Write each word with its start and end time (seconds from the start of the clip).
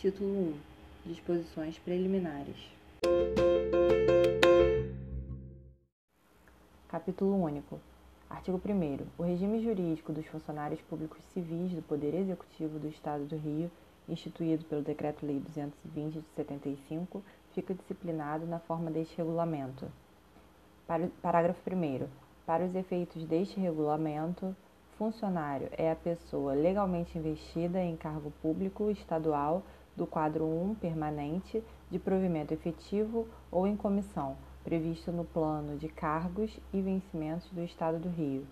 Título 0.00 0.30
1 0.30 0.54
Disposições 1.06 1.76
preliminares. 1.80 2.54
Capítulo 6.86 7.34
único. 7.34 7.80
Artigo 8.30 8.60
1 8.64 9.06
O 9.18 9.24
regime 9.24 9.60
jurídico 9.60 10.12
dos 10.12 10.24
funcionários 10.26 10.80
públicos 10.82 11.18
civis 11.34 11.72
do 11.72 11.82
Poder 11.82 12.14
Executivo 12.14 12.78
do 12.78 12.86
Estado 12.86 13.24
do 13.24 13.36
Rio, 13.36 13.68
instituído 14.08 14.64
pelo 14.66 14.82
Decreto-Lei 14.82 15.40
220 15.40 16.14
de 16.20 16.24
75, 16.36 17.20
fica 17.52 17.74
disciplinado 17.74 18.46
na 18.46 18.60
forma 18.60 18.92
deste 18.92 19.16
regulamento. 19.16 19.90
Parágrafo 21.20 21.60
1 21.68 22.06
Para 22.46 22.64
os 22.64 22.74
efeitos 22.76 23.24
deste 23.24 23.58
regulamento, 23.58 24.54
funcionário 24.96 25.68
é 25.72 25.90
a 25.90 25.96
pessoa 25.96 26.54
legalmente 26.54 27.18
investida 27.18 27.80
em 27.80 27.96
cargo 27.96 28.32
público 28.40 28.92
estadual 28.92 29.64
do 29.98 30.06
quadro 30.06 30.46
1 30.46 30.76
permanente 30.76 31.62
de 31.90 31.98
provimento 31.98 32.54
efetivo 32.54 33.26
ou 33.50 33.66
em 33.66 33.76
comissão, 33.76 34.36
previsto 34.62 35.10
no 35.10 35.24
plano 35.24 35.76
de 35.76 35.88
cargos 35.88 36.58
e 36.72 36.80
vencimentos 36.80 37.50
do 37.50 37.62
Estado 37.64 37.98
do 37.98 38.08
Rio. 38.08 38.46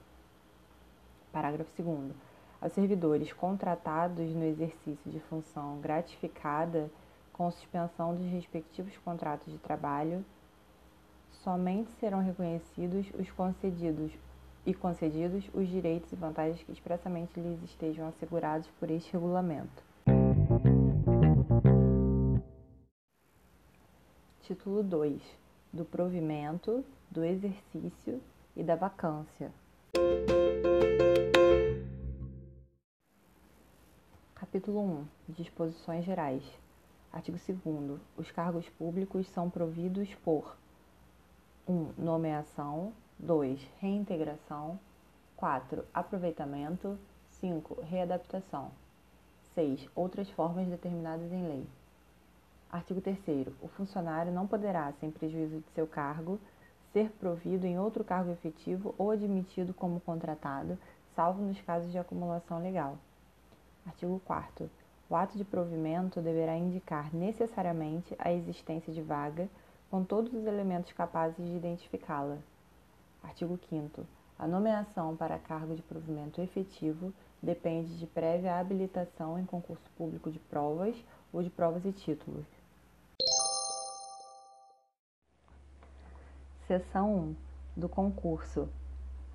Parágrafo 1.33 1.71
2 1.81 2.13
Aos 2.61 2.73
servidores 2.73 3.33
contratados 3.33 4.35
no 4.35 4.45
exercício 4.45 5.11
de 5.11 5.21
função 5.21 5.79
gratificada 5.81 6.91
com 7.33 7.51
suspensão 7.51 8.15
dos 8.15 8.27
respectivos 8.27 8.97
contratos 8.99 9.53
de 9.53 9.59
trabalho, 9.59 10.25
somente 11.45 11.91
serão 12.01 12.21
reconhecidos 12.21 13.07
os 13.17 13.31
concedidos 13.31 14.11
e 14.65 14.75
concedidos 14.75 15.49
os 15.55 15.69
direitos 15.69 16.11
e 16.11 16.17
vantagens 16.17 16.61
que 16.63 16.73
expressamente 16.73 17.39
lhes 17.39 17.63
estejam 17.63 18.09
assegurados 18.09 18.69
por 18.81 18.91
este 18.91 19.13
regulamento. 19.13 19.86
Título 24.47 24.81
2 24.81 25.21
do 25.73 25.85
provimento, 25.85 26.85
do 27.11 27.25
exercício 27.25 28.23
e 28.55 28.63
da 28.63 28.77
vacância. 28.77 29.51
Capítulo 34.37 34.81
1 34.81 35.07
Disposições 35.31 36.05
gerais. 36.05 36.45
Artigo 37.13 37.37
2 37.37 38.01
Os 38.17 38.31
cargos 38.31 38.69
públicos 38.69 39.27
são 39.31 39.51
providos 39.51 40.15
por 40.23 40.57
1. 41.67 41.95
Nomeação 41.99 42.93
2. 43.19 43.61
Reintegração 43.81 44.79
4. 45.37 45.85
Aproveitamento 45.93 46.97
5. 47.31 47.81
Readaptação 47.81 48.71
6. 49.57 49.89
Outras 49.97 50.31
formas 50.31 50.69
determinadas 50.69 51.33
em 51.33 51.49
lei. 51.49 51.67
Artigo 52.71 53.01
3 53.01 53.19
O 53.63 53.69
funcionário 53.69 54.33
não 54.33 54.47
poderá, 54.47 54.93
sem 55.01 55.11
prejuízo 55.11 55.61
de 55.61 55.71
seu 55.71 55.87
cargo, 55.87 56.39
ser 56.93 57.11
provido 57.13 57.67
em 57.67 57.79
outro 57.79 58.03
cargo 58.03 58.33
efetivo 58.33 58.95
ou 58.99 59.11
admitido 59.11 59.73
como 59.73 60.01
contratado, 60.01 60.79
salvo 61.15 61.43
nos 61.43 61.61
casos 61.61 61.93
de 61.93 61.99
acumulação 61.99 62.59
legal. 62.61 62.99
Artigo 63.87 64.21
4 64.25 64.69
O 65.09 65.15
ato 65.15 65.39
de 65.39 65.45
provimento 65.45 66.21
deverá 66.21 66.57
indicar 66.57 67.15
necessariamente 67.15 68.15
a 68.19 68.33
existência 68.33 68.93
de 68.93 69.01
vaga, 69.01 69.49
com 69.89 70.03
todos 70.03 70.33
os 70.35 70.45
elementos 70.45 70.93
capazes 70.93 71.37
de 71.37 71.57
identificá-la. 71.57 72.39
Artigo 73.23 73.59
5 73.71 74.05
A 74.39 74.47
nomeação 74.47 75.15
para 75.17 75.39
cargo 75.39 75.77
de 75.77 75.83
provimento 75.83 76.41
efetivo 76.41 77.13
depende 77.41 77.97
de 77.97 78.07
prévia 78.07 78.59
habilitação 78.59 79.39
em 79.39 79.45
concurso 79.45 79.89
público 79.97 80.31
de 80.31 80.39
provas 80.39 80.97
ou 81.33 81.43
de 81.43 81.51
provas 81.51 81.85
e 81.85 81.93
títulos. 81.93 82.56
Seção 86.67 87.15
1 87.15 87.37
do 87.77 87.89
concurso. 87.89 88.69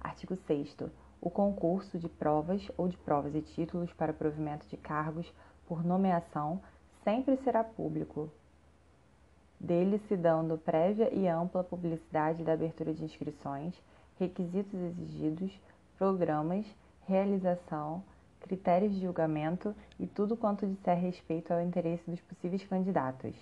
Artigo 0.01 0.35
6 0.35 0.75
O 1.21 1.29
concurso 1.29 1.97
de 1.97 2.09
provas 2.09 2.69
ou 2.75 2.89
de 2.89 2.97
provas 2.97 3.33
e 3.33 3.41
títulos 3.41 3.93
para 3.93 4.11
provimento 4.11 4.67
de 4.67 4.75
cargos 4.75 5.31
por 5.65 5.81
nomeação 5.81 6.61
sempre 7.05 7.37
será 7.37 7.63
público, 7.63 8.29
dele 9.57 9.97
se 10.09 10.17
dando 10.17 10.57
prévia 10.57 11.09
e 11.13 11.25
ampla 11.25 11.63
publicidade 11.63 12.43
da 12.43 12.51
abertura 12.51 12.93
de 12.93 13.05
inscrições, 13.05 13.81
requisitos 14.19 14.77
exigidos, 14.77 15.57
programas, 15.97 16.65
realização, 17.07 18.03
critérios 18.41 18.93
de 18.93 19.03
julgamento 19.03 19.73
e 19.97 20.05
tudo 20.05 20.35
quanto 20.35 20.67
disser 20.67 20.99
respeito 20.99 21.53
ao 21.53 21.61
interesse 21.61 22.11
dos 22.11 22.19
possíveis 22.19 22.65
candidatos. 22.65 23.33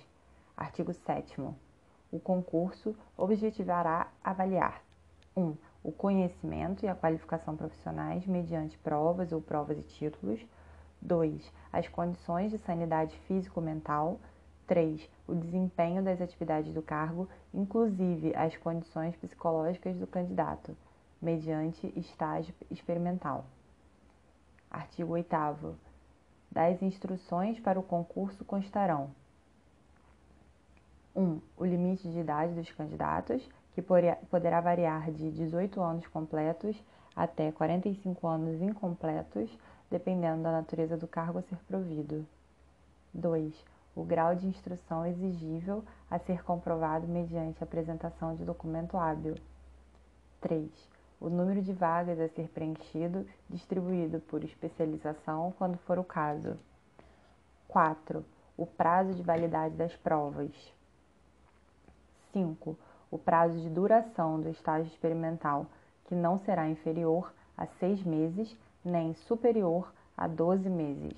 Artigo 0.56 0.94
7 0.94 1.42
o 2.12 2.20
concurso 2.20 2.96
objetivará 3.18 4.08
avaliar 4.24 4.82
1. 5.36 5.42
Um, 5.42 5.58
o 5.84 5.92
conhecimento 5.92 6.86
e 6.86 6.88
a 6.88 6.96
qualificação 6.96 7.56
profissionais 7.56 8.26
mediante 8.26 8.78
provas 8.80 9.32
ou 9.32 9.42
provas 9.42 9.78
e 9.78 9.84
títulos. 9.84 10.46
2. 11.02 11.54
As 11.72 11.88
condições 11.88 12.52
de 12.52 12.58
sanidade 12.58 13.18
físico-mental. 13.28 14.20
3. 14.68 15.10
O 15.28 15.34
desempenho 15.34 16.04
das 16.04 16.22
atividades 16.22 16.74
do 16.74 16.82
cargo, 16.82 17.28
inclusive 17.54 18.36
as 18.36 18.56
condições 18.58 19.16
psicológicas 19.16 19.98
do 19.98 20.06
candidato, 20.06 20.76
mediante 21.22 21.92
estágio 21.96 22.54
experimental. 22.70 23.46
Artigo 24.70 25.14
8. 25.14 25.76
Das 26.52 26.82
instruções 26.82 27.60
para 27.60 27.80
o 27.80 27.84
concurso 27.84 28.44
constarão 28.44 29.10
1. 31.16 31.42
O 31.58 31.66
limite 31.66 32.10
de 32.10 32.20
idade 32.20 32.54
dos 32.54 32.72
candidatos, 32.72 33.48
que 33.74 33.82
poderá 33.82 34.62
variar 34.62 35.12
de 35.12 35.32
18 35.32 35.82
anos 35.82 36.08
completos 36.08 36.76
até 37.16 37.52
45 37.52 38.28
anos 38.28 38.62
incompletos, 38.62 39.50
dependendo 39.90 40.44
da 40.44 40.52
natureza 40.52 40.96
do 40.96 41.08
cargo 41.08 41.40
a 41.40 41.42
ser 41.42 41.58
provido. 41.68 42.26
2. 43.14 43.54
O 43.96 44.04
grau 44.04 44.36
de 44.36 44.48
instrução 44.48 45.06
exigível 45.06 45.84
a 46.10 46.20
ser 46.20 46.44
comprovado 46.44 47.08
mediante 47.08 47.64
apresentação 47.64 48.36
de 48.36 48.46
documento 48.46 48.98
hábil. 48.98 49.36
3. 50.42 50.70
O 51.20 51.28
número 51.28 51.62
de 51.62 51.74
vagas 51.74 52.20
a 52.20 52.30
ser 52.30 52.48
preenchido, 52.50 53.26
distribuído 53.50 54.22
por 54.22 54.44
especialização, 54.44 55.54
quando 55.58 55.78
for 55.80 56.00
o 56.00 56.04
caso. 56.04 56.58
4. 57.68 58.24
O 58.56 58.66
prazo 58.66 59.14
de 59.14 59.24
validade 59.24 59.76
das 59.76 59.96
provas. 59.98 60.52
5. 62.32 62.78
O 63.12 63.18
prazo 63.18 63.60
de 63.60 63.70
duração 63.70 64.40
do 64.40 64.50
estágio 64.50 64.92
experimental, 64.92 65.66
que 66.06 66.16
não 66.16 66.38
será 66.40 66.68
inferior 66.70 67.34
a 67.58 67.66
seis 67.66 68.04
meses 68.04 68.56
nem 68.84 69.14
superior 69.14 69.92
a 70.16 70.28
12 70.28 70.70
meses. 70.70 71.18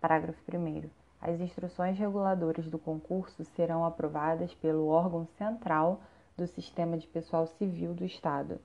Parágrafo 0.00 0.38
1. 0.52 0.88
As 1.20 1.40
instruções 1.40 1.98
reguladoras 1.98 2.68
do 2.68 2.78
concurso 2.78 3.44
serão 3.56 3.84
aprovadas 3.84 4.54
pelo 4.54 4.88
órgão 4.88 5.26
central 5.38 6.00
do 6.36 6.46
Sistema 6.46 6.98
de 6.98 7.06
Pessoal 7.06 7.46
Civil 7.46 7.94
do 7.94 8.04
Estado. 8.04 8.60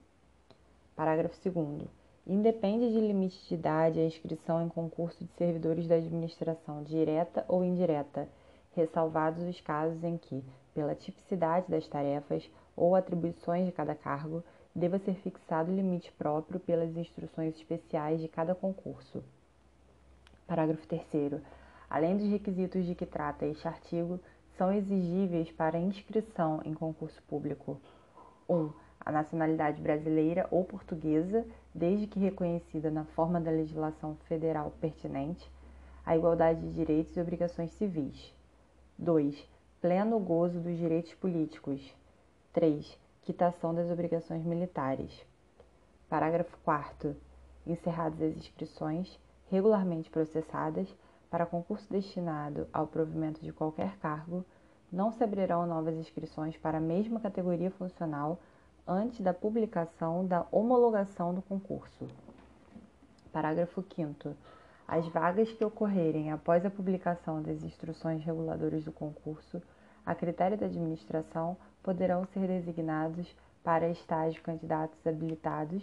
Parágrafo 0.96 1.36
2. 1.50 1.88
Independe 2.28 2.92
de 2.92 3.00
limite 3.00 3.48
de 3.48 3.56
idade 3.56 4.00
a 4.00 4.06
inscrição 4.06 4.62
em 4.62 4.70
concurso 4.70 5.24
de 5.24 5.32
servidores 5.34 5.88
da 5.88 5.96
administração 5.96 6.84
direta 6.84 7.44
ou 7.48 7.64
indireta, 7.64 8.28
ressalvados 8.76 9.44
os 9.44 9.60
casos 9.62 10.04
em 10.04 10.18
que 10.18 10.44
pela 10.74 10.96
tipicidade 10.96 11.70
das 11.70 11.88
tarefas 11.88 12.50
ou 12.76 12.96
atribuições 12.96 13.66
de 13.66 13.72
cada 13.72 13.96
cargo, 13.96 14.44
deva 14.74 15.00
ser 15.00 15.16
fixado 15.16 15.74
limite 15.74 16.12
próprio 16.14 16.60
pelas 16.60 16.96
instruções 16.96 17.56
especiais 17.56 18.22
de 18.22 18.28
cada 18.28 18.56
concurso. 18.56 19.24
Parágrafo 20.48 20.88
3. 20.88 21.42
Além 21.90 22.18
dos 22.18 22.30
requisitos 22.30 22.86
de 22.86 22.96
que 22.96 23.06
trata 23.06 23.46
este 23.46 23.68
artigo, 23.68 24.20
são 24.58 24.72
exigíveis 24.72 25.52
para 25.52 25.80
inscrição 25.80 26.62
em 26.64 26.74
concurso 26.74 27.22
público: 27.24 27.80
1. 28.48 28.56
Um, 28.56 28.74
a 29.00 29.12
nacionalidade 29.12 29.82
brasileira 29.82 30.48
ou 30.52 30.64
portuguesa, 30.64 31.46
desde 31.74 32.08
que 32.08 32.20
reconhecida 32.20 32.90
na 32.90 33.04
forma 33.04 33.42
da 33.42 33.52
legislação 33.52 34.16
federal 34.28 34.72
pertinente, 34.80 35.50
a 36.06 36.16
igualdade 36.16 36.62
de 36.62 36.74
direitos 36.74 37.16
e 37.18 37.22
obrigações 37.22 37.72
civis. 37.72 38.34
2 38.98 39.51
pleno 39.82 40.20
gozo 40.20 40.60
dos 40.60 40.78
direitos 40.78 41.16
políticos. 41.16 41.82
3. 42.54 43.00
Quitação 43.24 43.74
das 43.74 43.90
obrigações 43.90 44.46
militares. 44.46 45.26
Parágrafo 46.08 46.56
4. 46.64 47.16
Encerradas 47.66 48.22
as 48.22 48.38
inscrições, 48.38 49.20
regularmente 49.50 50.10
processadas, 50.10 50.88
para 51.32 51.48
concurso 51.48 51.90
destinado 51.90 52.68
ao 52.72 52.86
provimento 52.86 53.42
de 53.42 53.52
qualquer 53.52 53.98
cargo, 53.98 54.46
não 54.92 55.12
se 55.12 55.24
abrirão 55.24 55.66
novas 55.66 55.96
inscrições 55.96 56.56
para 56.58 56.78
a 56.78 56.82
mesma 56.82 57.20
categoria 57.20 57.72
funcional 57.72 58.38
antes 58.88 59.20
da 59.22 59.34
publicação 59.34 60.28
da 60.28 60.46
homologação 60.52 61.34
do 61.34 61.42
concurso. 61.42 62.08
Parágrafo 63.32 63.84
5. 63.96 64.36
As 64.92 65.08
vagas 65.08 65.50
que 65.50 65.64
ocorrerem 65.64 66.34
após 66.34 66.66
a 66.66 66.70
publicação 66.70 67.42
das 67.42 67.64
instruções 67.64 68.22
reguladoras 68.26 68.84
do 68.84 68.92
concurso, 68.92 69.62
a 70.06 70.14
critério 70.14 70.58
da 70.58 70.66
administração, 70.66 71.56
poderão 71.82 72.26
ser 72.26 72.46
designados 72.46 73.34
para 73.64 73.88
estágio 73.88 74.44
candidatos 74.44 75.00
habilitados, 75.08 75.82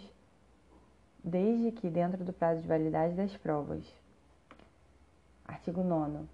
desde 1.23 1.71
que 1.71 1.89
dentro 1.89 2.23
do 2.23 2.31
prazo 2.31 2.61
de 2.61 2.67
validade 2.67 3.15
das 3.15 3.35
provas. 3.35 3.83
Artigo 5.43 5.83
9. 5.83 6.27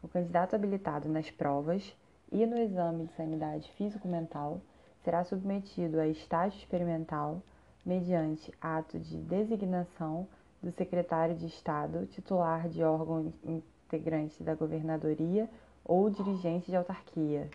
O 0.00 0.06
candidato 0.06 0.54
habilitado 0.54 1.08
nas 1.08 1.28
provas 1.28 1.92
e 2.30 2.46
no 2.46 2.56
exame 2.56 3.06
de 3.06 3.14
sanidade 3.14 3.68
físico-mental 3.72 4.60
será 5.02 5.24
submetido 5.24 5.98
a 5.98 6.06
estágio 6.06 6.56
experimental 6.60 7.42
mediante 7.84 8.54
ato 8.60 8.96
de 9.00 9.16
designação 9.16 10.28
do 10.62 10.70
secretário 10.72 11.34
de 11.34 11.46
Estado, 11.46 12.06
titular 12.06 12.68
de 12.68 12.82
órgão 12.84 13.32
integrante 13.44 14.42
da 14.42 14.54
governadoria 14.54 15.50
ou 15.84 16.08
dirigente 16.08 16.70
de 16.70 16.76
autarquia. 16.76 17.50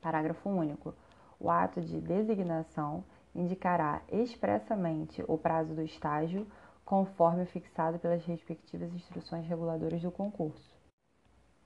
Parágrafo 0.00 0.48
único. 0.48 0.94
O 1.40 1.50
ato 1.50 1.80
de 1.80 2.00
designação 2.00 3.04
indicará 3.34 4.00
expressamente 4.10 5.22
o 5.26 5.36
prazo 5.36 5.74
do 5.74 5.82
estágio, 5.82 6.46
conforme 6.84 7.44
fixado 7.44 7.98
pelas 7.98 8.24
respectivas 8.24 8.94
instruções 8.94 9.46
reguladoras 9.46 10.00
do 10.00 10.10
concurso. 10.10 10.74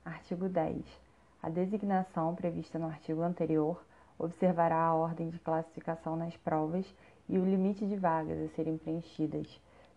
Artigo 0.05 0.49
10. 0.49 0.83
A 1.43 1.49
designação 1.51 2.35
prevista 2.35 2.79
no 2.79 2.87
artigo 2.87 3.21
anterior 3.23 3.85
observará 4.19 4.83
a 4.83 4.95
ordem 4.95 5.29
de 5.29 5.39
classificação 5.39 6.17
nas 6.17 6.37
provas 6.39 6.87
e 7.31 7.39
o 7.39 7.45
limite 7.45 7.87
de 7.87 7.95
vagas 7.95 8.39
a 8.43 8.49
serem 8.57 8.77
preenchidas, 8.77 9.47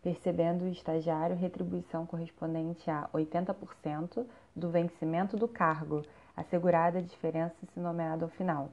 percebendo 0.03 0.65
o 0.65 0.67
estagiário 0.67 1.35
retribuição 1.35 2.05
correspondente 2.05 2.89
a 2.91 3.09
80% 3.11 4.23
do 4.55 4.69
vencimento 4.69 5.35
do 5.35 5.47
cargo, 5.47 6.03
assegurada 6.37 6.99
a 6.99 7.01
diferença 7.01 7.55
se 7.73 7.79
nomeado 7.79 8.25
ao 8.25 8.29
final. 8.29 8.69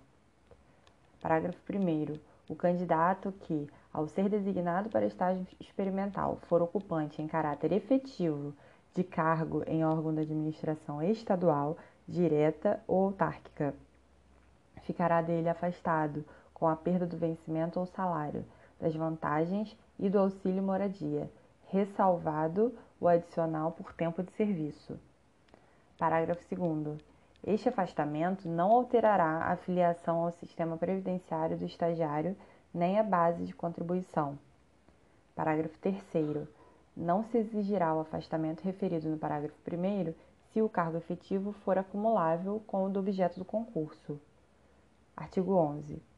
Parágrafo 1.23 1.59
1. 1.73 2.19
O 2.51 2.55
candidato 2.55 3.33
que, 3.45 3.67
ao 3.93 4.07
ser 4.07 4.29
designado 4.29 4.91
para 4.91 5.07
estágio 5.07 5.47
experimental, 5.59 6.39
for 6.43 6.61
ocupante 6.61 7.23
em 7.23 7.27
caráter 7.27 7.73
efetivo 7.73 8.53
de 8.95 9.03
cargo 9.05 9.62
em 9.67 9.85
órgão 9.85 10.15
da 10.15 10.21
administração 10.21 11.03
estadual, 11.03 11.79
direta 12.07 12.81
ou 12.87 13.07
autárquica, 13.07 13.75
ficará 14.83 15.23
dele 15.23 15.49
afastado 15.49 16.25
com 16.61 16.69
a 16.69 16.77
perda 16.77 17.07
do 17.07 17.17
vencimento 17.17 17.81
ou 17.81 17.87
salário, 17.87 18.45
das 18.79 18.95
vantagens 18.95 19.75
e 19.99 20.11
do 20.11 20.19
auxílio 20.19 20.62
moradia, 20.62 21.31
ressalvado 21.69 22.75
o 23.01 23.09
adicional 23.09 23.73
por 23.73 23.95
tempo 23.95 24.23
de 24.23 24.31
serviço. 24.33 25.01
Parágrafo 25.99 26.45
2. 26.55 27.01
Este 27.47 27.71
afastamento 27.71 28.47
não 28.47 28.71
alterará 28.73 29.51
a 29.51 29.57
filiação 29.57 30.25
ao 30.25 30.33
sistema 30.33 30.77
previdenciário 30.77 31.57
do 31.57 31.65
estagiário 31.65 32.37
nem 32.73 32.99
a 32.99 33.03
base 33.03 33.45
de 33.45 33.55
contribuição. 33.55 34.39
Parágrafo 35.35 35.79
3. 35.79 36.47
Não 36.95 37.25
se 37.25 37.39
exigirá 37.39 37.95
o 37.95 38.01
afastamento 38.01 38.61
referido 38.61 39.09
no 39.09 39.17
parágrafo 39.17 39.57
1 39.67 40.12
se 40.53 40.61
o 40.61 40.69
cargo 40.69 40.99
efetivo 40.99 41.53
for 41.53 41.79
acumulável 41.79 42.62
com 42.67 42.85
o 42.85 42.91
do 42.91 43.01
objeto 43.01 43.39
do 43.39 43.45
concurso. 43.45 44.21
Artigo 45.17 45.55
11. 45.55 46.10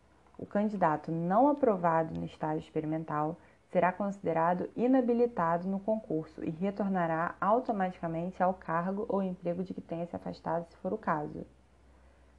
O 0.43 0.47
candidato 0.47 1.12
não 1.12 1.47
aprovado 1.47 2.19
no 2.19 2.27
estágio 2.27 2.65
experimental 2.65 3.37
será 3.71 3.93
considerado 3.93 4.69
inabilitado 4.75 5.69
no 5.69 5.79
concurso 5.79 6.43
e 6.43 6.50
retornará 6.50 7.37
automaticamente 7.41 8.43
ao 8.43 8.53
cargo 8.53 9.06
ou 9.09 9.23
emprego 9.23 9.62
de 9.62 9.73
que 9.73 9.81
tenha 9.81 10.05
se 10.05 10.17
afastado, 10.17 10.67
se 10.69 10.77
for 10.79 10.93
o 10.93 10.99
caso. 10.99 11.47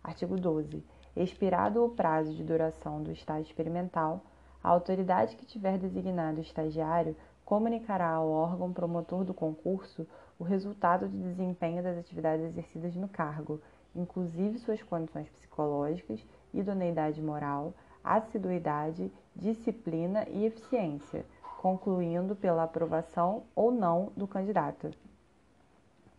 Artigo 0.03 0.35
12. 0.35 0.83
Expirado 1.15 1.81
o 1.81 1.91
prazo 1.91 2.33
de 2.33 2.44
duração 2.44 3.01
do 3.01 3.09
estágio 3.09 3.47
experimental, 3.47 4.21
a 4.61 4.67
autoridade 4.67 5.38
que 5.38 5.45
tiver 5.45 5.77
designado 5.77 6.39
o 6.39 6.44
estagiário 6.44 7.15
comunicará 7.45 8.09
ao 8.09 8.29
órgão 8.29 8.73
promotor 8.73 9.23
do 9.23 9.33
concurso 9.33 10.05
o 10.38 10.44
resultado 10.44 11.07
de 11.07 11.17
desempenho 11.17 11.81
das 11.81 11.97
atividades 11.97 12.47
exercidas 12.47 12.97
no 12.97 13.07
cargo, 13.07 13.61
inclusive 13.95 14.59
suas 14.59 14.83
condições 14.83 15.29
psicológicas 15.29 16.19
idoneidade 16.53 17.21
moral, 17.21 17.73
assiduidade, 18.03 19.11
disciplina 19.35 20.25
e 20.29 20.45
eficiência, 20.45 21.25
concluindo 21.61 22.35
pela 22.35 22.63
aprovação 22.63 23.44
ou 23.55 23.71
não 23.71 24.11
do 24.17 24.27
candidato. 24.27 24.91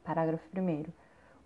Parágrafo 0.03 0.45
1. 0.57 0.85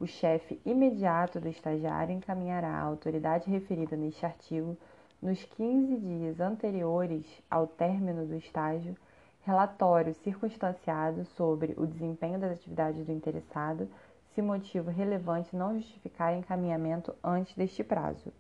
O 0.01 0.07
chefe 0.07 0.61
imediato 0.65 1.41
do 1.41 1.49
estagiário 1.49 2.15
encaminhará 2.15 2.69
à 2.69 2.83
autoridade 2.83 3.51
referida 3.51 3.97
neste 3.97 4.25
artigo, 4.25 4.77
nos 5.21 5.43
15 5.43 5.97
dias 5.97 6.39
anteriores 6.39 7.27
ao 7.51 7.67
término 7.67 8.25
do 8.25 8.37
estágio, 8.37 8.97
relatório 9.43 10.15
circunstanciado 10.15 11.25
sobre 11.25 11.75
o 11.77 11.87
desempenho 11.87 12.39
das 12.39 12.53
atividades 12.53 13.05
do 13.05 13.11
interessado, 13.11 13.89
se 14.35 14.41
motivo 14.41 14.91
relevante 14.91 15.57
não 15.57 15.75
justificar 15.75 16.35
encaminhamento 16.35 17.13
antes 17.25 17.57
deste 17.57 17.83
prazo. 17.83 18.33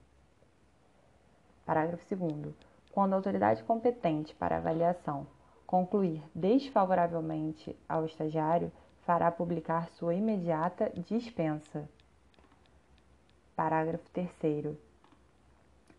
Parágrafo 1.68 2.16
2. 2.16 2.54
Quando 2.90 3.12
a 3.12 3.16
autoridade 3.16 3.62
competente 3.62 4.34
para 4.34 4.56
avaliação 4.56 5.26
concluir 5.66 6.24
desfavoravelmente 6.34 7.78
ao 7.86 8.06
estagiário, 8.06 8.72
fará 9.02 9.30
publicar 9.30 9.90
sua 9.90 10.14
imediata 10.14 10.90
dispensa. 11.06 11.86
Parágrafo 13.54 14.08
3. 14.12 14.78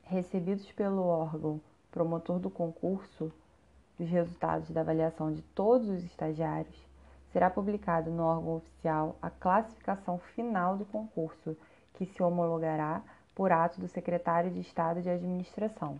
Recebidos 0.05 0.71
pelo 0.71 1.03
órgão 1.03 1.61
promotor 1.91 2.39
do 2.39 2.49
concurso 2.49 3.31
os 3.99 4.09
resultados 4.09 4.71
da 4.71 4.81
avaliação 4.81 5.31
de 5.31 5.43
todos 5.53 5.87
os 5.87 6.03
estagiários, 6.03 6.83
será 7.31 7.47
publicado 7.47 8.09
no 8.09 8.23
órgão 8.23 8.55
oficial 8.55 9.17
a 9.21 9.29
classificação 9.29 10.17
final 10.17 10.77
do 10.77 10.85
concurso, 10.85 11.55
que 11.93 12.07
se 12.07 12.23
homologará 12.23 13.03
por 13.39 13.53
ato 13.53 13.79
do 13.79 13.87
Secretário 13.87 14.51
de 14.51 14.59
Estado 14.59 15.01
de 15.01 15.09
Administração. 15.09 15.97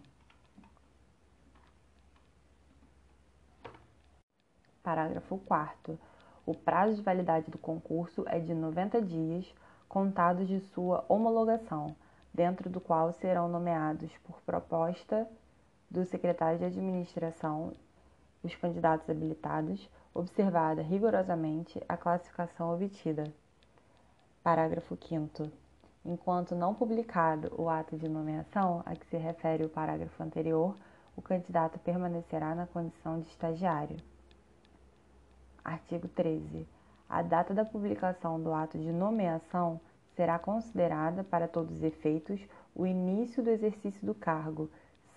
Parágrafo 4.83 5.37
4. 5.45 5.97
O 6.45 6.53
prazo 6.53 6.97
de 6.97 7.01
validade 7.01 7.49
do 7.49 7.57
concurso 7.57 8.25
é 8.27 8.41
de 8.41 8.53
90 8.53 9.01
dias, 9.03 9.55
contados 9.87 10.49
de 10.49 10.59
sua 10.59 11.05
homologação, 11.07 11.95
dentro 12.33 12.69
do 12.69 12.81
qual 12.81 13.13
serão 13.13 13.47
nomeados 13.47 14.11
por 14.17 14.41
proposta 14.41 15.25
do 15.89 16.03
secretário 16.03 16.59
de 16.59 16.65
Administração 16.65 17.71
os 18.43 18.53
candidatos 18.55 19.09
habilitados, 19.09 19.89
observada 20.13 20.81
rigorosamente 20.81 21.81
a 21.87 21.95
classificação 21.95 22.73
obtida. 22.73 23.33
Parágrafo 24.43 24.97
5 24.97 25.68
enquanto 26.09 26.55
não 26.55 26.73
publicado 26.73 27.53
o 27.55 27.69
ato 27.69 27.95
de 27.95 28.09
nomeação 28.09 28.81
a 28.83 28.95
que 28.95 29.05
se 29.05 29.17
refere 29.17 29.63
o 29.63 29.69
parágrafo 29.69 30.23
anterior, 30.23 30.75
o 31.15 31.21
candidato 31.21 31.77
permanecerá 31.77 32.55
na 32.55 32.65
condição 32.65 33.19
de 33.19 33.27
estagiário. 33.27 33.95
Artigo 35.63 36.07
13. 36.07 36.67
A 37.07 37.21
data 37.21 37.53
da 37.53 37.63
publicação 37.63 38.41
do 38.41 38.51
ato 38.51 38.79
de 38.79 38.91
nomeação 38.91 39.79
será 40.15 40.39
considerada, 40.39 41.23
para 41.23 41.47
todos 41.47 41.77
os 41.77 41.83
efeitos, 41.83 42.41
o 42.73 42.87
início 42.87 43.43
do 43.43 43.51
exercício 43.51 44.03
do 44.03 44.15
cargo, 44.15 44.67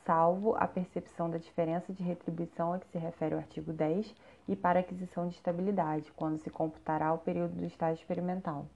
salvo 0.04 0.54
a 0.56 0.66
percepção 0.66 1.30
da 1.30 1.38
diferença 1.38 1.90
de 1.90 2.02
retribuição 2.02 2.74
a 2.74 2.78
que 2.78 2.88
se 2.88 2.98
refere 2.98 3.34
o 3.34 3.38
artigo 3.38 3.72
10 3.72 4.14
e 4.46 4.54
para 4.54 4.80
aquisição 4.80 5.26
de 5.26 5.36
estabilidade, 5.36 6.12
quando 6.12 6.38
se 6.38 6.50
computará 6.50 7.14
o 7.14 7.18
período 7.18 7.54
do 7.54 7.64
estágio 7.64 8.02
experimental. 8.02 8.66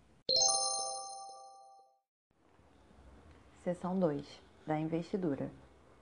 Seção 3.67 3.99
2. 3.99 4.25
Da 4.65 4.79
investidura. 4.79 5.51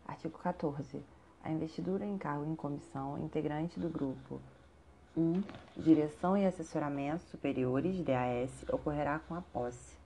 Artigo 0.07 0.39
14. 0.39 1.03
A 1.43 1.51
investidura 1.51 2.05
em 2.05 2.19
cargo 2.19 2.45
em 2.45 2.55
comissão 2.55 3.17
integrante 3.17 3.81
do 3.81 3.89
grupo 3.89 4.39
1. 5.17 5.43
Direção 5.75 6.37
e 6.37 6.45
assessoramento 6.45 7.25
superiores 7.31 8.03
DAS 8.03 8.67
ocorrerá 8.71 9.19
com 9.19 9.35
a 9.35 9.41
posse. 9.41 9.97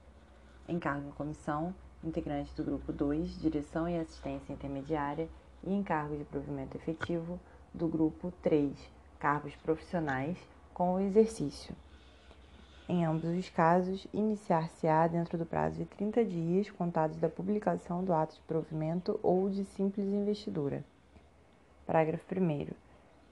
Em 0.68 0.78
cargo 0.78 1.08
em 1.08 1.10
comissão 1.10 1.74
integrante 2.04 2.54
do 2.54 2.62
grupo 2.62 2.92
2. 2.92 3.40
Direção 3.40 3.88
e 3.88 3.98
assistência 3.98 4.52
intermediária 4.52 5.28
e 5.64 5.74
em 5.74 5.82
cargo 5.82 6.16
de 6.16 6.22
provimento 6.22 6.76
efetivo 6.76 7.40
do 7.74 7.88
grupo 7.88 8.32
3. 8.40 8.72
Cargos 9.18 9.56
profissionais 9.56 10.38
com 10.72 10.94
o 10.94 11.00
exercício. 11.00 11.74
Em 12.88 13.04
ambos 13.04 13.24
os 13.24 13.50
casos, 13.50 14.06
iniciar-se-á 14.14 15.06
dentro 15.08 15.36
do 15.36 15.44
prazo 15.44 15.76
de 15.76 15.84
30 15.84 16.24
dias 16.24 16.70
contados 16.70 17.18
da 17.18 17.28
publicação 17.28 18.02
do 18.02 18.14
ato 18.14 18.36
de 18.36 18.40
provimento 18.40 19.20
ou 19.22 19.50
de 19.50 19.62
simples 19.66 20.08
investidura. 20.08 20.82
Parágrafo 21.86 22.24
1. 22.34 22.68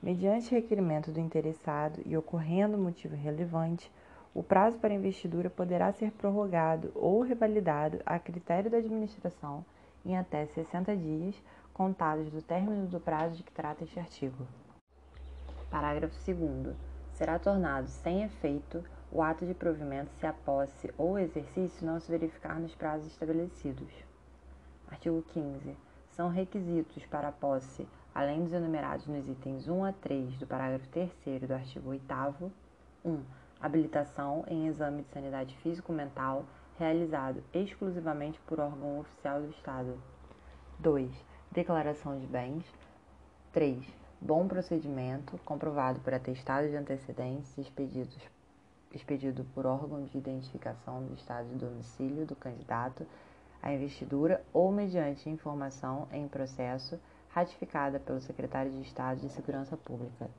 Mediante 0.03 0.55
requerimento 0.55 1.11
do 1.11 1.19
interessado 1.19 2.03
e 2.05 2.15
ocorrendo 2.19 2.77
motivo 2.77 3.17
relevante, 3.17 3.91
o 4.35 4.43
prazo 4.43 4.77
para 4.77 4.93
investidura 4.93 5.49
poderá 5.49 5.91
ser 5.91 6.11
prorrogado 6.11 6.93
ou 6.95 7.23
revalidado 7.23 8.03
a 8.05 8.19
critério 8.19 8.71
da 8.71 8.77
administração 8.77 9.65
em 10.05 10.19
até 10.19 10.45
60 10.45 10.95
dias, 10.95 11.35
contados 11.73 12.31
do 12.31 12.43
término 12.43 12.87
do 12.87 13.01
prazo 13.01 13.37
de 13.37 13.43
que 13.43 13.53
trata 13.53 13.85
este 13.85 13.99
artigo. 13.99 14.47
Parágrafo 15.71 16.15
2. 16.15 16.77
Será 17.15 17.39
tornado 17.39 17.89
sem 17.89 18.23
efeito 18.23 18.85
o 19.17 19.23
ato 19.23 19.47
de 19.47 19.55
provimento 19.55 20.13
se 20.21 20.27
a 20.27 20.33
posse 20.35 20.93
ou 20.99 21.19
exercício 21.19 21.87
não 21.87 21.99
se 21.99 22.11
verificar 22.11 22.61
nos 22.61 22.75
prazos 22.75 23.07
estabelecidos. 23.07 23.91
Artigo 24.91 25.25
15. 25.33 25.75
São 26.11 26.29
requisitos 26.29 27.03
para 27.07 27.29
a 27.29 27.33
posse 27.33 27.89
além 28.15 28.45
dos 28.45 28.53
enumerados 28.53 29.07
nos 29.07 29.27
itens 29.27 29.69
1 29.69 29.85
a 29.85 29.93
3 29.95 30.37
do 30.37 30.47
parágrafo 30.47 30.87
3 30.89 31.11
do 31.49 31.55
artigo 31.55 31.89
8 31.89 32.53
1. 33.07 33.23
Habilitação 33.59 34.45
em 34.49 34.67
exame 34.67 35.01
de 35.01 35.09
sanidade 35.09 35.57
físico-mental 35.63 36.45
realizado 36.79 37.43
exclusivamente 37.55 38.39
por 38.41 38.61
órgão 38.61 39.01
oficial 39.01 39.41
do 39.41 39.49
Estado. 39.49 39.99
2. 40.79 41.11
Declaração 41.53 42.19
de 42.19 42.27
bens. 42.27 42.67
3. 43.51 43.83
Bom 44.21 44.47
procedimento, 44.47 45.39
comprovado 45.39 46.01
por 46.01 46.13
atestado 46.13 46.69
de 46.69 46.77
antecedentes 46.77 47.57
expedidos, 47.57 48.36
expedido 48.93 49.45
por 49.55 49.67
órgão 49.67 50.05
de 50.05 50.17
identificação 50.17 51.03
do 51.05 51.15
estado 51.15 51.49
de 51.49 51.57
domicílio 51.57 52.27
do 52.27 52.37
candidato 52.37 53.07
à 53.63 53.73
investidura 53.73 54.43
ou 54.53 54.71
mediante 54.71 55.29
informação 55.29 56.09
em 56.13 56.29
processo 56.29 56.99
ratificada 57.29 58.01
pelo 58.01 58.21
Secretário 58.21 58.71
de 58.73 58.81
Estado 58.81 59.21
de 59.21 59.29
Segurança 59.29 59.77
Pública. 59.77 60.31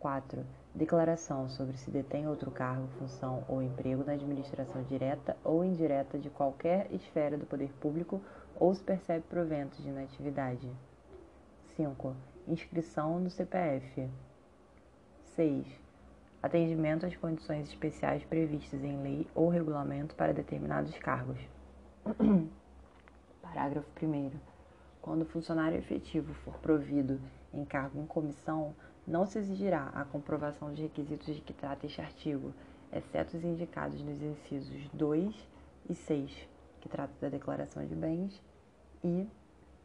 4. 0.00 0.44
Declaração 0.74 1.48
sobre 1.48 1.76
se 1.76 1.90
detém 1.90 2.26
outro 2.26 2.50
cargo, 2.50 2.88
função 2.98 3.44
ou 3.46 3.62
emprego 3.62 4.02
na 4.02 4.14
administração 4.14 4.82
direta 4.84 5.36
ou 5.44 5.64
indireta 5.64 6.18
de 6.18 6.30
qualquer 6.30 6.90
esfera 6.90 7.36
do 7.36 7.44
poder 7.44 7.70
público 7.74 8.20
ou 8.58 8.74
se 8.74 8.82
percebe 8.82 9.24
proventos 9.28 9.82
de 9.82 9.88
inatividade. 9.88 10.68
5. 11.76 12.16
Inscrição 12.48 13.20
no 13.20 13.30
CPF. 13.30 14.08
6. 15.36 15.66
Atendimento 16.42 17.04
às 17.04 17.14
condições 17.16 17.68
especiais 17.68 18.24
previstas 18.24 18.82
em 18.82 19.02
lei 19.02 19.26
ou 19.34 19.50
regulamento 19.50 20.14
para 20.14 20.32
determinados 20.32 20.96
cargos. 20.96 21.38
Parágrafo 23.42 23.88
1. 24.02 24.30
Quando 25.02 25.22
o 25.22 25.26
funcionário 25.26 25.76
efetivo 25.76 26.32
for 26.32 26.54
provido 26.58 27.20
em 27.52 27.62
cargo 27.64 28.00
em 28.00 28.06
comissão, 28.06 28.74
não 29.06 29.26
se 29.26 29.38
exigirá 29.38 29.90
a 29.94 30.02
comprovação 30.04 30.70
dos 30.70 30.78
requisitos 30.78 31.34
de 31.34 31.42
que 31.42 31.52
trata 31.52 31.84
este 31.84 32.00
artigo, 32.00 32.54
exceto 32.90 33.36
os 33.36 33.44
indicados 33.44 34.00
nos 34.02 34.22
incisos 34.22 34.88
2 34.94 35.34
e 35.90 35.94
6, 35.94 36.48
que 36.80 36.88
trata 36.88 37.12
da 37.20 37.28
declaração 37.28 37.84
de 37.84 37.94
bens, 37.94 38.42
e 39.04 39.28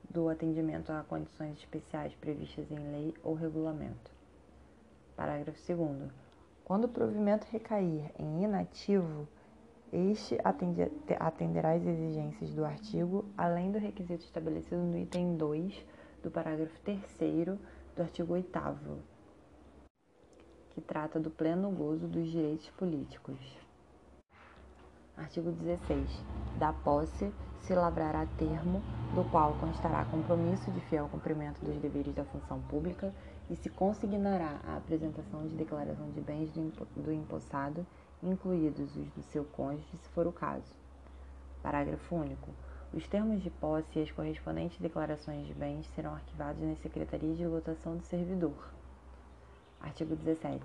do 0.10 0.30
atendimento 0.30 0.92
a 0.92 1.04
condições 1.04 1.58
especiais 1.58 2.14
previstas 2.16 2.72
em 2.72 2.80
lei 2.92 3.14
ou 3.24 3.34
regulamento. 3.34 4.12
Parágrafo 5.18 5.60
2. 5.68 6.25
Quando 6.66 6.86
o 6.86 6.90
provimento 6.90 7.46
recair 7.52 8.12
em 8.18 8.44
inativo, 8.44 9.28
este 9.94 10.36
atenderá 11.20 11.74
às 11.74 11.86
exigências 11.86 12.52
do 12.56 12.66
artigo, 12.66 13.24
além 13.38 13.72
do 13.72 13.78
requisito 13.78 14.26
estabelecido 14.26 14.82
no 14.82 14.98
item 14.98 15.38
2 15.38 15.86
do 16.24 16.32
parágrafo 16.32 16.74
3 16.82 17.00
do 17.96 18.02
artigo 18.02 18.34
8 18.34 18.50
que 20.72 20.82
trata 20.82 21.20
do 21.20 21.30
pleno 21.30 21.70
gozo 21.70 22.08
dos 22.08 22.32
direitos 22.32 22.68
políticos. 22.72 23.38
Artigo 25.16 25.52
16. 25.52 26.10
Da 26.58 26.74
posse 26.74 27.32
se 27.60 27.76
lavrará 27.76 28.26
termo 28.38 28.82
do 29.14 29.24
qual 29.30 29.54
constará 29.60 30.04
compromisso 30.06 30.72
de 30.72 30.82
fiel 30.82 31.08
cumprimento 31.10 31.64
dos 31.64 31.78
deveres 31.78 32.14
da 32.16 32.26
função 32.26 32.60
pública 32.64 33.14
e 33.50 33.56
se 33.56 33.70
consignará 33.70 34.60
a 34.66 34.78
apresentação 34.78 35.46
de 35.48 35.56
declaração 35.56 36.10
de 36.12 36.22
bens 36.22 36.52
do 36.52 37.12
empossado 37.12 37.86
incluídos 38.24 38.96
os 38.96 39.10
do 39.12 39.22
seu 39.24 39.44
cônjuge, 39.44 39.98
se 39.98 40.10
for 40.10 40.28
o 40.28 40.32
caso. 40.32 40.74
Parágrafo 41.62 42.16
único. 42.16 42.50
Os 42.94 43.08
termos 43.08 43.42
de 43.42 43.50
posse 43.50 44.00
e 44.00 44.02
as 44.02 44.12
correspondentes 44.12 44.80
declarações 44.80 45.46
de 45.48 45.54
bens 45.54 45.86
serão 45.94 46.14
arquivados 46.14 46.62
na 46.62 46.76
Secretaria 46.76 47.36
de 47.36 47.46
Lotação 47.46 47.98
do 47.98 48.04
Servidor. 48.04 48.72
Artigo 49.82 50.16
17. 50.16 50.64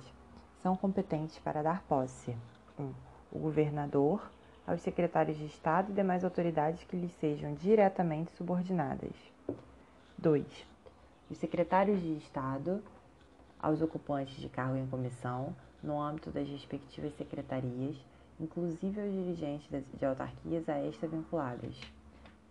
São 0.62 0.76
competentes 0.76 1.38
para 1.38 1.62
dar 1.62 1.82
posse: 1.82 2.36
1. 2.78 2.82
Um, 2.82 2.94
o 3.32 3.38
governador, 3.38 4.30
aos 4.66 4.80
secretários 4.80 5.38
de 5.38 5.46
Estado 5.46 5.90
e 5.90 5.94
demais 5.94 6.24
autoridades 6.24 6.84
que 6.84 6.96
lhes 6.96 7.12
sejam 7.14 7.54
diretamente 7.54 8.30
subordinadas. 8.32 9.12
2. 10.18 10.69
Os 11.30 11.38
secretários 11.38 12.02
de 12.02 12.16
Estado, 12.16 12.82
aos 13.60 13.80
ocupantes 13.80 14.34
de 14.34 14.48
cargo 14.48 14.76
em 14.76 14.86
comissão, 14.88 15.54
no 15.80 16.00
âmbito 16.00 16.28
das 16.28 16.48
respectivas 16.48 17.14
secretarias, 17.16 17.96
inclusive 18.40 19.00
aos 19.00 19.12
dirigentes 19.12 19.68
de 19.94 20.04
autarquias 20.04 20.68
a 20.68 20.76
esta 20.78 21.06
vinculadas. 21.06 21.80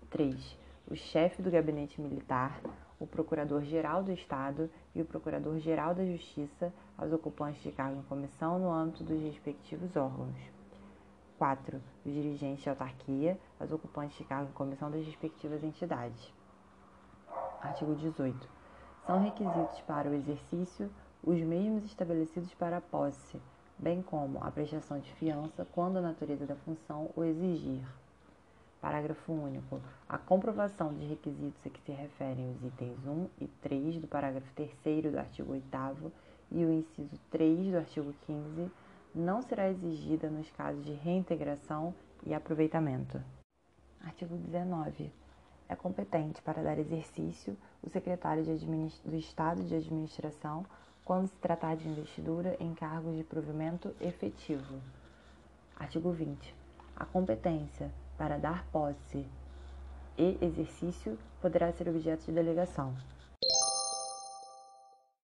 3. 0.09 0.57
O 0.89 0.95
chefe 0.95 1.41
do 1.41 1.51
gabinete 1.51 1.99
militar, 1.99 2.61
o 2.97 3.05
procurador-geral 3.05 4.01
do 4.01 4.13
Estado 4.13 4.69
e 4.95 5.01
o 5.01 5.05
procurador-geral 5.05 5.93
da 5.93 6.05
Justiça 6.05 6.73
aos 6.97 7.11
ocupantes 7.11 7.61
de 7.61 7.73
cargo 7.73 7.99
em 7.99 8.03
comissão 8.03 8.57
no 8.57 8.71
âmbito 8.71 9.03
dos 9.03 9.21
respectivos 9.21 9.93
órgãos. 9.97 10.37
4. 11.37 11.81
Os 12.05 12.13
dirigentes 12.13 12.63
de 12.63 12.69
autarquia 12.69 13.37
aos 13.59 13.73
ocupantes 13.73 14.17
de 14.17 14.23
cargo 14.23 14.49
em 14.49 14.53
comissão 14.53 14.89
das 14.89 15.05
respectivas 15.05 15.63
entidades. 15.65 16.33
Artigo 17.61 17.93
18. 17.93 18.58
São 19.09 19.23
requisitos 19.23 19.81
para 19.87 20.07
o 20.07 20.13
exercício 20.13 20.87
os 21.23 21.39
mesmos 21.39 21.83
estabelecidos 21.83 22.53
para 22.53 22.77
a 22.77 22.81
posse, 22.81 23.41
bem 23.75 24.03
como 24.03 24.37
a 24.43 24.51
prestação 24.51 24.99
de 24.99 25.11
fiança 25.13 25.65
quando 25.71 25.97
a 25.97 26.01
natureza 26.01 26.45
da 26.45 26.55
função 26.57 27.09
o 27.15 27.23
exigir. 27.23 27.83
Parágrafo 28.79 29.33
único. 29.33 29.81
A 30.07 30.19
comprovação 30.19 30.93
de 30.93 31.07
requisitos 31.07 31.65
a 31.65 31.69
que 31.71 31.81
se 31.81 31.91
referem 31.91 32.51
os 32.51 32.63
itens 32.63 33.03
1 33.03 33.27
e 33.41 33.47
3 33.47 33.97
do 33.97 34.07
parágrafo 34.07 34.53
3 34.53 35.11
do 35.11 35.17
artigo 35.17 35.53
8 35.53 36.13
e 36.51 36.63
o 36.63 36.71
inciso 36.71 37.19
3 37.31 37.71
do 37.71 37.77
artigo 37.77 38.13
15 38.27 38.71
não 39.15 39.41
será 39.41 39.71
exigida 39.71 40.29
nos 40.29 40.51
casos 40.51 40.85
de 40.85 40.93
reintegração 40.93 41.95
e 42.23 42.31
aproveitamento. 42.31 43.19
Artigo 44.05 44.37
19. 44.37 45.11
É 45.67 45.75
competente 45.75 46.43
para 46.43 46.61
dar 46.61 46.77
exercício 46.77 47.57
o 47.81 47.89
secretário 47.89 48.43
do 48.43 49.15
Estado 49.15 49.63
de 49.63 49.75
Administração 49.75 50.65
quando 51.03 51.27
se 51.27 51.35
tratar 51.37 51.75
de 51.75 51.87
investidura 51.87 52.55
em 52.59 52.73
cargos 52.73 53.15
de 53.15 53.23
provimento 53.23 53.95
efetivo. 53.99 54.79
Artigo 55.75 56.11
20. 56.11 56.53
A 56.95 57.05
competência 57.05 57.91
para 58.17 58.37
dar 58.37 58.65
posse 58.65 59.25
e 60.17 60.37
exercício 60.41 61.17
poderá 61.41 61.71
ser 61.71 61.87
objeto 61.87 62.25
de 62.25 62.31
delegação. 62.31 62.93